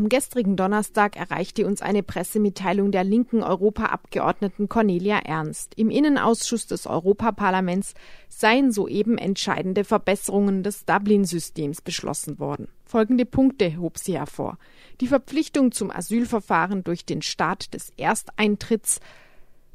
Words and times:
Am 0.00 0.08
gestrigen 0.08 0.56
Donnerstag 0.56 1.16
erreichte 1.16 1.66
uns 1.66 1.82
eine 1.82 2.02
Pressemitteilung 2.02 2.90
der 2.90 3.04
linken 3.04 3.42
Europaabgeordneten 3.42 4.66
Cornelia 4.66 5.18
Ernst. 5.18 5.74
Im 5.76 5.90
Innenausschuss 5.90 6.66
des 6.66 6.86
Europaparlaments 6.86 7.92
seien 8.30 8.72
soeben 8.72 9.18
entscheidende 9.18 9.84
Verbesserungen 9.84 10.62
des 10.62 10.86
Dublin-Systems 10.86 11.82
beschlossen 11.82 12.38
worden. 12.38 12.68
Folgende 12.86 13.26
Punkte 13.26 13.76
hob 13.76 13.98
sie 13.98 14.16
hervor. 14.16 14.56
Die 15.02 15.06
Verpflichtung 15.06 15.70
zum 15.70 15.90
Asylverfahren 15.90 16.82
durch 16.82 17.04
den 17.04 17.20
Staat 17.20 17.74
des 17.74 17.92
Ersteintritts 17.98 19.00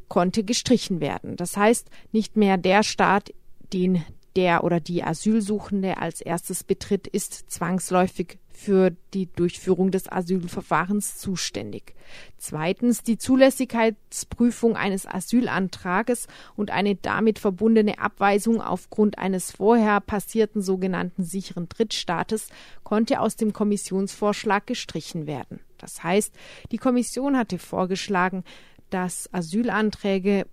konnte 0.07 0.43
gestrichen 0.43 1.01
werden. 1.01 1.35
Das 1.35 1.55
heißt, 1.55 1.87
nicht 2.11 2.35
mehr 2.35 2.57
der 2.57 2.81
Staat, 2.81 3.31
den 3.73 4.03
der 4.35 4.63
oder 4.63 4.79
die 4.79 5.03
Asylsuchende 5.03 5.97
als 5.97 6.21
erstes 6.21 6.63
betritt, 6.63 7.07
ist 7.07 7.51
zwangsläufig 7.51 8.37
für 8.55 8.91
die 9.13 9.27
Durchführung 9.27 9.91
des 9.91 10.11
Asylverfahrens 10.11 11.17
zuständig. 11.17 11.93
Zweitens 12.37 13.03
die 13.03 13.17
Zulässigkeitsprüfung 13.17 14.77
eines 14.77 15.05
Asylantrages 15.05 16.27
und 16.55 16.71
eine 16.71 16.95
damit 16.95 17.37
verbundene 17.37 17.99
Abweisung 17.99 18.61
aufgrund 18.61 19.19
eines 19.19 19.51
vorher 19.51 19.99
passierten 19.99 20.61
sogenannten 20.61 21.23
sicheren 21.23 21.67
Drittstaates 21.67 22.47
konnte 22.83 23.19
aus 23.19 23.35
dem 23.35 23.51
Kommissionsvorschlag 23.51 24.65
gestrichen 24.65 25.27
werden. 25.27 25.59
Das 25.77 26.03
heißt, 26.03 26.33
die 26.71 26.77
Kommission 26.77 27.37
hatte 27.37 27.59
vorgeschlagen, 27.59 28.43
dass 28.89 29.31
Asylanträge 29.33 30.45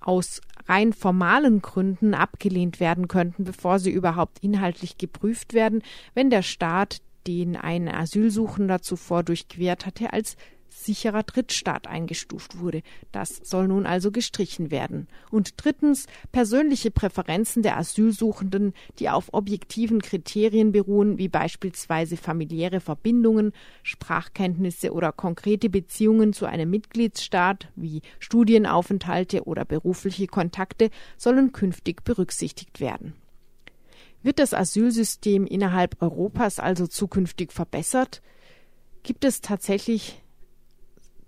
aus 0.00 0.40
rein 0.66 0.92
formalen 0.92 1.62
Gründen 1.62 2.14
abgelehnt 2.14 2.80
werden 2.80 3.08
könnten, 3.08 3.44
bevor 3.44 3.78
sie 3.78 3.90
überhaupt 3.90 4.38
inhaltlich 4.42 4.98
geprüft 4.98 5.54
werden, 5.54 5.82
wenn 6.14 6.30
der 6.30 6.42
Staat, 6.42 7.00
den 7.26 7.56
ein 7.56 7.88
Asylsuchender 7.88 8.80
zuvor 8.80 9.22
durchquert 9.22 9.84
hatte, 9.84 10.12
als 10.12 10.36
sicherer 10.68 11.22
Drittstaat 11.22 11.86
eingestuft 11.86 12.58
wurde. 12.58 12.82
Das 13.12 13.40
soll 13.42 13.68
nun 13.68 13.86
also 13.86 14.10
gestrichen 14.10 14.70
werden. 14.70 15.08
Und 15.30 15.54
drittens 15.56 16.06
persönliche 16.32 16.90
Präferenzen 16.90 17.62
der 17.62 17.76
Asylsuchenden, 17.76 18.72
die 18.98 19.08
auf 19.08 19.28
objektiven 19.32 20.00
Kriterien 20.00 20.72
beruhen, 20.72 21.18
wie 21.18 21.28
beispielsweise 21.28 22.16
familiäre 22.16 22.80
Verbindungen, 22.80 23.52
Sprachkenntnisse 23.82 24.92
oder 24.92 25.12
konkrete 25.12 25.70
Beziehungen 25.70 26.32
zu 26.32 26.46
einem 26.46 26.70
Mitgliedsstaat 26.70 27.68
wie 27.76 28.02
Studienaufenthalte 28.18 29.44
oder 29.44 29.64
berufliche 29.64 30.26
Kontakte, 30.26 30.90
sollen 31.16 31.52
künftig 31.52 32.04
berücksichtigt 32.04 32.80
werden. 32.80 33.14
Wird 34.22 34.40
das 34.40 34.52
Asylsystem 34.52 35.46
innerhalb 35.46 36.02
Europas 36.02 36.58
also 36.58 36.86
zukünftig 36.86 37.52
verbessert? 37.52 38.20
Gibt 39.04 39.24
es 39.24 39.40
tatsächlich 39.40 40.22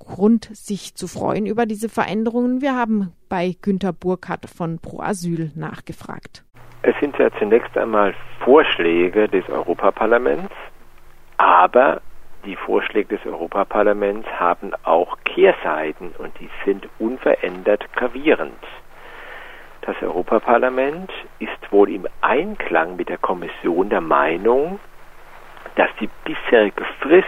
Grund, 0.01 0.45
sich 0.53 0.97
zu 0.97 1.06
freuen 1.06 1.47
über 1.47 1.67
diese 1.67 1.89
Veränderungen? 1.89 2.61
Wir 2.61 2.75
haben 2.75 3.12
bei 3.29 3.55
Günter 3.62 3.93
Burkhardt 3.93 4.47
von 4.51 4.81
Pro 4.81 5.01
Asyl 5.01 5.53
nachgefragt. 5.55 6.45
Es 6.83 6.95
sind 6.98 7.17
ja 7.19 7.31
zunächst 7.39 7.77
einmal 7.77 8.15
Vorschläge 8.43 9.28
des 9.28 9.48
Europaparlaments, 9.48 10.53
aber 11.37 12.01
die 12.45 12.56
Vorschläge 12.56 13.17
des 13.17 13.27
Europaparlaments 13.27 14.27
haben 14.39 14.73
auch 14.84 15.19
Kehrseiten 15.25 16.12
und 16.19 16.33
die 16.41 16.48
sind 16.65 16.89
unverändert 16.98 17.84
gravierend. 17.93 18.65
Das 19.83 19.97
Europaparlament 20.03 21.11
ist 21.39 21.71
wohl 21.71 21.91
im 21.91 22.06
Einklang 22.23 22.97
mit 22.97 23.09
der 23.09 23.19
Kommission 23.19 23.91
der 23.91 24.01
Meinung, 24.01 24.81
dass 25.77 25.89
die 26.01 26.09
bisherige 26.25 26.84
Frist 27.01 27.27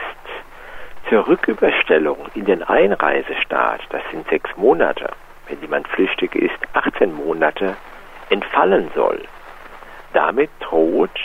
zur 1.12 1.28
Rücküberstellung 1.28 2.16
in 2.32 2.46
den 2.46 2.62
Einreisestaat, 2.62 3.82
das 3.90 4.00
sind 4.10 4.26
sechs 4.30 4.48
Monate, 4.56 5.10
wenn 5.46 5.60
jemand 5.60 5.86
flüchtig 5.88 6.34
ist, 6.34 6.56
18 6.72 7.12
Monate, 7.12 7.76
entfallen 8.30 8.90
soll. 8.94 9.20
Damit 10.14 10.48
droht 10.60 11.20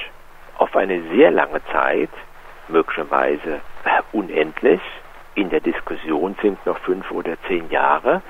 auf 0.57 0.75
eine 0.75 1.01
sehr 1.15 1.31
lange 1.31 1.61
Zeit, 1.71 2.09
möglicherweise 2.67 3.61
unendlich, 4.11 4.81
in 5.35 5.49
der 5.49 5.61
Diskussion 5.61 6.35
sind 6.41 6.65
noch 6.65 6.79
fünf 6.79 7.09
oder 7.09 7.37
zehn 7.47 7.69
Jahre, 7.69 8.21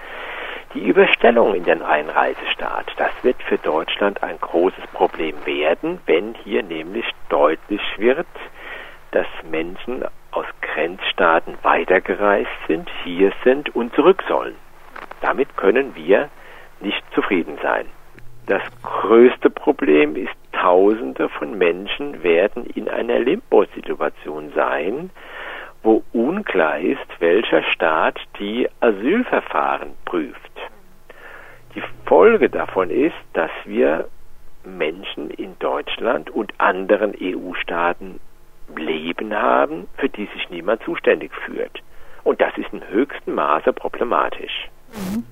die 0.75 0.87
Überstellung 0.87 1.55
in 1.55 1.63
den 1.63 1.81
Einreisestaat. 1.81 2.85
Das 2.97 3.11
wird 3.23 3.41
für 3.41 3.57
Deutschland 3.57 4.21
ein 4.21 4.39
großes 4.39 4.85
Problem 4.93 5.43
werden, 5.47 6.01
wenn 6.05 6.35
hier 6.43 6.61
nämlich 6.61 7.07
deutlich 7.29 7.81
wird, 7.97 8.27
dass 9.09 9.25
Menschen 9.49 10.05
Grenzstaaten 10.77 11.57
weitergereist 11.63 12.51
sind, 12.67 12.87
hier 13.03 13.31
sind 13.43 13.75
und 13.75 13.95
zurück 13.95 14.23
sollen. 14.27 14.53
Damit 15.21 15.57
können 15.57 15.95
wir 15.95 16.29
nicht 16.81 17.03
zufrieden 17.15 17.57
sein. 17.63 17.87
Das 18.45 18.61
größte 18.83 19.49
Problem 19.49 20.15
ist, 20.15 20.35
Tausende 20.51 21.29
von 21.29 21.57
Menschen 21.57 22.21
werden 22.23 22.65
in 22.65 22.89
einer 22.89 23.19
Limbo-Situation 23.19 24.51
sein, 24.55 25.09
wo 25.81 26.03
unklar 26.13 26.79
ist, 26.79 27.07
welcher 27.19 27.63
Staat 27.63 28.19
die 28.39 28.67
Asylverfahren 28.79 29.93
prüft. 30.05 30.51
Die 31.73 31.83
Folge 32.05 32.49
davon 32.49 32.91
ist, 32.91 33.15
dass 33.33 33.51
wir 33.65 34.07
Menschen 34.63 35.31
in 35.31 35.57
Deutschland 35.59 36.29
und 36.29 36.53
anderen 36.59 37.15
EU-Staaten 37.19 38.19
Leben 38.75 39.33
haben, 39.33 39.87
für 39.97 40.09
die 40.09 40.27
sich 40.33 40.49
niemand 40.49 40.83
zuständig 40.83 41.31
fühlt. 41.45 41.81
Und 42.23 42.41
das 42.41 42.51
ist 42.57 42.73
in 42.73 42.85
höchstem 42.89 43.35
Maße 43.35 43.71
problematisch. 43.73 44.69
Mhm. 44.93 45.23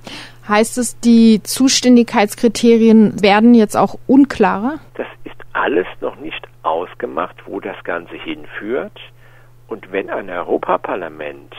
Heißt 0.48 0.78
es, 0.78 1.00
die 1.00 1.42
Zuständigkeitskriterien 1.44 3.22
werden 3.22 3.54
jetzt 3.54 3.76
auch 3.76 3.96
unklarer? 4.08 4.80
Das 4.96 5.08
ist 5.24 5.36
alles 5.54 5.88
noch 6.02 6.16
nicht 6.18 6.48
ausgemacht, 6.64 7.36
wo 7.46 7.60
das 7.60 7.82
Ganze 7.84 8.16
hinführt. 8.16 9.00
Und 9.68 9.92
wenn 9.92 10.10
ein 10.10 10.30
Europaparlament 10.30 11.54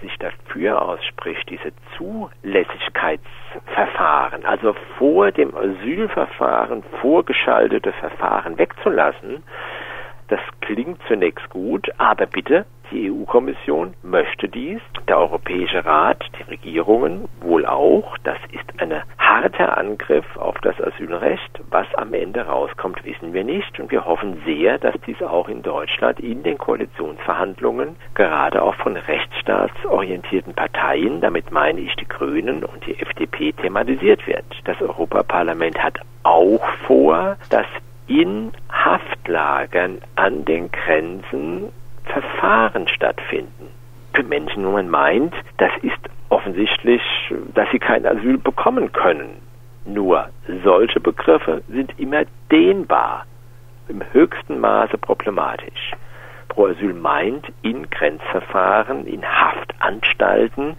sich 0.00 0.16
dafür 0.18 0.82
ausspricht, 0.82 1.48
diese 1.48 1.72
Zulässigkeitsverfahren, 1.96 4.44
also 4.44 4.74
vor 4.96 5.32
dem 5.32 5.56
Asylverfahren 5.56 6.84
vorgeschaltete 7.00 7.92
Verfahren 7.92 8.58
wegzulassen, 8.58 9.42
das 10.28 10.40
klingt 10.60 11.00
zunächst 11.08 11.48
gut, 11.50 11.88
aber 11.98 12.26
bitte, 12.26 12.66
die 12.90 13.10
EU-Kommission 13.10 13.94
möchte 14.02 14.48
dies, 14.48 14.80
der 15.06 15.18
Europäische 15.18 15.84
Rat, 15.84 16.24
die 16.38 16.42
Regierungen 16.44 17.28
wohl 17.40 17.66
auch. 17.66 18.16
Das 18.24 18.38
ist 18.50 18.80
ein 18.80 19.02
harter 19.18 19.76
Angriff 19.76 20.24
auf 20.36 20.56
das 20.62 20.80
Asylrecht. 20.80 21.60
Was 21.70 21.86
am 21.96 22.14
Ende 22.14 22.46
rauskommt, 22.46 23.04
wissen 23.04 23.34
wir 23.34 23.44
nicht. 23.44 23.78
Und 23.78 23.90
wir 23.90 24.06
hoffen 24.06 24.40
sehr, 24.46 24.78
dass 24.78 24.94
dies 25.06 25.20
auch 25.22 25.48
in 25.48 25.62
Deutschland 25.62 26.20
in 26.20 26.42
den 26.42 26.56
Koalitionsverhandlungen, 26.56 27.96
gerade 28.14 28.62
auch 28.62 28.74
von 28.76 28.96
rechtsstaatsorientierten 28.96 30.54
Parteien, 30.54 31.20
damit 31.20 31.50
meine 31.50 31.80
ich 31.80 31.94
die 31.96 32.08
Grünen 32.08 32.64
und 32.64 32.86
die 32.86 32.98
FDP, 32.98 33.52
thematisiert 33.52 34.26
wird. 34.26 34.44
Das 34.64 34.80
Europaparlament 34.80 35.82
hat 35.82 36.00
auch 36.22 36.66
vor, 36.86 37.36
dass 37.50 37.66
in 38.08 38.52
Haftlagern 38.88 40.00
an 40.16 40.46
den 40.46 40.70
Grenzen 40.72 41.70
Verfahren 42.04 42.88
stattfinden. 42.88 43.68
Für 44.14 44.22
Menschen, 44.22 44.64
wo 44.64 44.70
man 44.70 44.88
meint, 44.88 45.34
das 45.58 45.70
ist 45.82 45.98
offensichtlich, 46.30 47.02
dass 47.54 47.70
sie 47.70 47.78
kein 47.78 48.06
Asyl 48.06 48.38
bekommen 48.38 48.90
können. 48.92 49.42
Nur 49.84 50.30
solche 50.64 51.00
Begriffe 51.00 51.62
sind 51.68 51.98
immer 51.98 52.22
dehnbar, 52.50 53.26
im 53.88 54.02
höchsten 54.12 54.58
Maße 54.58 54.96
problematisch. 54.96 55.92
Pro 56.48 56.68
Asyl 56.68 56.94
meint 56.94 57.46
in 57.60 57.90
Grenzverfahren, 57.90 59.06
in 59.06 59.22
Haftanstalten, 59.22 60.76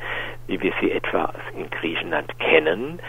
wie 0.48 0.60
wir 0.62 0.74
sie 0.82 0.92
etwa 0.92 1.32
in 1.56 1.70
Griechenland 1.70 2.38
kennen, 2.40 3.00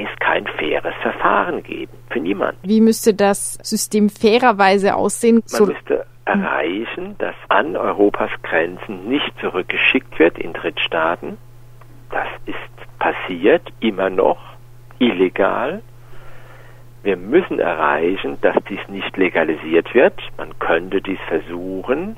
es 0.00 0.08
kein 0.20 0.46
faires 0.46 0.94
Verfahren 1.02 1.62
geben. 1.62 1.92
Für 2.10 2.20
niemanden. 2.20 2.58
Wie 2.62 2.80
müsste 2.80 3.14
das 3.14 3.54
System 3.62 4.08
fairerweise 4.08 4.94
aussehen? 4.94 5.42
Man 5.52 5.68
müsste 5.68 6.06
erreichen, 6.24 7.16
dass 7.18 7.34
an 7.48 7.76
Europas 7.76 8.30
Grenzen 8.42 9.08
nicht 9.08 9.32
zurückgeschickt 9.40 10.18
wird 10.18 10.38
in 10.38 10.52
Drittstaaten. 10.52 11.38
Das 12.10 12.28
ist 12.46 12.98
passiert, 12.98 13.62
immer 13.80 14.10
noch, 14.10 14.38
illegal. 14.98 15.82
Wir 17.02 17.16
müssen 17.16 17.58
erreichen, 17.58 18.38
dass 18.42 18.56
dies 18.68 18.78
nicht 18.88 19.16
legalisiert 19.16 19.92
wird. 19.92 20.14
Man 20.36 20.56
könnte 20.60 21.02
dies 21.02 21.18
versuchen, 21.26 22.16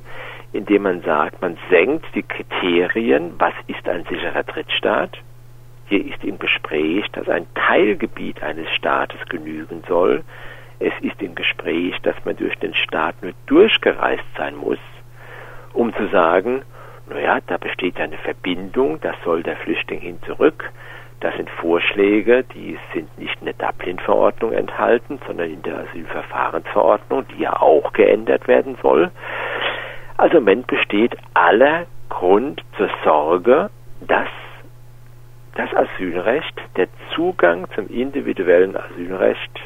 indem 0.52 0.82
man 0.82 1.00
sagt, 1.02 1.40
man 1.40 1.56
senkt 1.70 2.04
die 2.14 2.22
Kriterien, 2.22 3.32
was 3.38 3.54
ist 3.66 3.88
ein 3.88 4.04
sicherer 4.04 4.42
Drittstaat. 4.42 5.18
Hier 5.86 6.04
ist 6.06 6.24
im 6.24 6.38
Gespräch, 6.38 7.06
dass 7.12 7.28
ein 7.28 7.46
Teilgebiet 7.54 8.42
eines 8.42 8.68
Staates 8.70 9.20
genügen 9.28 9.82
soll. 9.86 10.24
Es 10.78 10.92
ist 11.02 11.20
im 11.20 11.34
Gespräch, 11.34 11.94
dass 12.02 12.16
man 12.24 12.36
durch 12.36 12.56
den 12.58 12.74
Staat 12.74 13.22
nur 13.22 13.32
durchgereist 13.46 14.24
sein 14.36 14.56
muss. 14.56 14.78
um 15.74 15.92
zu 15.94 16.06
sagen, 16.08 16.62
naja, 17.08 17.40
da 17.46 17.58
besteht 17.58 17.98
eine 18.00 18.16
Verbindung, 18.18 19.00
das 19.00 19.16
soll 19.24 19.42
der 19.42 19.56
Flüchtling 19.56 20.00
hin 20.00 20.18
zurück. 20.24 20.72
Das 21.20 21.34
sind 21.36 21.50
Vorschläge, 21.50 22.44
die 22.54 22.78
sind 22.92 23.18
nicht 23.18 23.36
in 23.40 23.46
der 23.46 23.54
Dublin-Verordnung 23.54 24.52
enthalten, 24.52 25.18
sondern 25.26 25.50
in 25.50 25.62
der 25.62 25.78
Asylverfahrensverordnung, 25.80 27.26
die 27.28 27.42
ja 27.42 27.60
auch 27.60 27.92
geändert 27.92 28.46
werden 28.46 28.76
soll. 28.82 29.10
Also 30.16 30.38
im 30.38 30.44
Moment 30.44 30.66
besteht 30.66 31.16
aller 31.34 31.86
Grund 32.08 32.62
zur 32.76 32.88
Sorge, 33.04 33.70
dass 34.06 34.28
das 35.54 35.70
Asylrecht, 35.74 36.60
der 36.76 36.88
Zugang 37.14 37.66
zum 37.74 37.88
individuellen 37.88 38.76
Asylrecht 38.76 39.60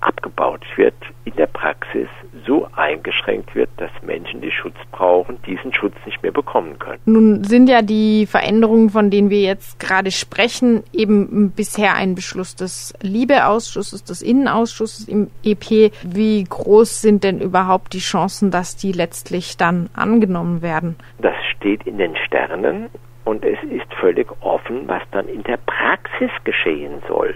abgebaut 0.00 0.64
wird, 0.76 0.94
in 1.24 1.34
der 1.36 1.46
Praxis 1.46 2.08
so 2.46 2.68
eingeschränkt 2.76 3.54
wird, 3.54 3.70
dass 3.78 3.90
Menschen, 4.02 4.40
die 4.40 4.52
Schutz 4.52 4.76
brauchen, 4.92 5.38
diesen 5.42 5.72
Schutz 5.72 5.94
nicht 6.04 6.22
mehr 6.22 6.32
bekommen 6.32 6.78
können. 6.78 7.00
Nun 7.06 7.44
sind 7.44 7.68
ja 7.68 7.82
die 7.82 8.26
Veränderungen, 8.26 8.90
von 8.90 9.10
denen 9.10 9.30
wir 9.30 9.40
jetzt 9.40 9.80
gerade 9.80 10.12
sprechen, 10.12 10.84
eben 10.92 11.50
bisher 11.50 11.94
ein 11.94 12.14
Beschluss 12.14 12.54
des 12.54 12.94
Liebeausschusses, 13.02 14.04
des 14.04 14.22
Innenausschusses 14.22 15.08
im 15.08 15.30
EP. 15.42 15.92
Wie 16.04 16.44
groß 16.44 17.00
sind 17.00 17.24
denn 17.24 17.40
überhaupt 17.40 17.92
die 17.92 17.98
Chancen, 17.98 18.50
dass 18.50 18.76
die 18.76 18.92
letztlich 18.92 19.56
dann 19.56 19.88
angenommen 19.94 20.62
werden? 20.62 20.96
Das 21.18 21.34
steht 21.56 21.84
in 21.86 21.98
den 21.98 22.14
Sternen 22.16 22.88
und 23.26 23.44
es 23.44 23.58
ist 23.64 23.92
völlig 23.94 24.28
offen, 24.40 24.86
was 24.86 25.02
dann 25.10 25.28
in 25.28 25.42
der 25.42 25.58
Praxis 25.58 26.30
geschehen 26.44 27.02
soll. 27.08 27.34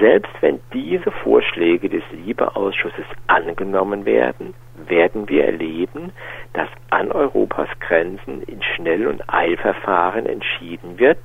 Selbst 0.00 0.32
wenn 0.40 0.60
diese 0.72 1.10
Vorschläge 1.10 1.88
des 1.88 2.02
Liebeausschusses 2.10 3.04
angenommen 3.28 4.06
werden, 4.06 4.54
werden 4.88 5.28
wir 5.28 5.44
erleben, 5.44 6.12
dass 6.54 6.68
an 6.90 7.12
Europas 7.12 7.68
Grenzen 7.78 8.42
in 8.42 8.60
Schnell- 8.62 9.06
und 9.06 9.22
Eilverfahren 9.32 10.26
entschieden 10.26 10.98
wird. 10.98 11.24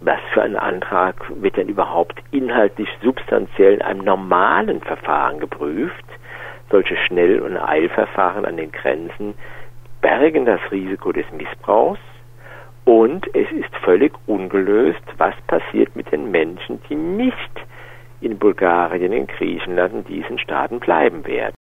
Was 0.00 0.20
für 0.32 0.42
ein 0.42 0.56
Antrag 0.56 1.16
wird 1.42 1.56
denn 1.56 1.68
überhaupt 1.68 2.22
inhaltlich 2.30 2.88
substanziell 3.02 3.74
in 3.74 3.82
einem 3.82 4.04
normalen 4.04 4.80
Verfahren 4.80 5.40
geprüft? 5.40 6.04
Solche 6.70 6.96
Schnell- 6.98 7.40
und 7.40 7.56
Eilverfahren 7.56 8.44
an 8.44 8.58
den 8.58 8.70
Grenzen 8.70 9.34
bergen 10.02 10.44
das 10.44 10.60
Risiko 10.70 11.10
des 11.10 11.26
Missbrauchs 11.32 11.98
und 12.88 13.26
es 13.34 13.52
ist 13.52 13.76
völlig 13.84 14.14
ungelöst, 14.24 15.02
was 15.18 15.34
passiert 15.46 15.94
mit 15.94 16.10
den 16.10 16.30
Menschen, 16.30 16.80
die 16.88 16.94
nicht 16.94 17.36
in 18.22 18.38
Bulgarien, 18.38 19.12
in 19.12 19.26
Griechenland, 19.26 19.92
in 19.92 20.04
diesen 20.04 20.38
Staaten 20.38 20.80
bleiben 20.80 21.26
werden. 21.26 21.54